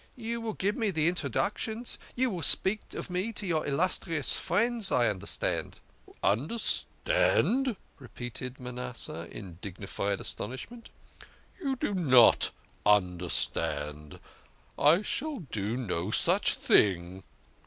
You 0.17 0.41
will 0.41 0.53
give 0.53 0.75
me 0.75 0.87
introductions, 0.89 1.99
you 2.15 2.31
will 2.31 2.41
speak 2.41 2.95
of 2.95 3.11
me 3.11 3.31
to 3.33 3.45
your 3.45 3.67
illustrious 3.67 4.35
friends, 4.35 4.91
I 4.91 5.07
understand."" 5.09 5.79
You 6.07 6.15
understand!" 6.23 7.75
repeated 7.99 8.59
Manasseh 8.59 9.27
in 9.29 9.59
dignified 9.61 10.19
as 10.19 10.33
tonishment." 10.33 10.87
You 11.63 11.75
do 11.75 11.93
not 11.93 12.49
understand. 12.83 14.19
I 14.75 15.03
shall 15.03 15.41
do 15.51 15.77
no 15.77 16.09
such 16.09 16.55
thing." 16.55 17.21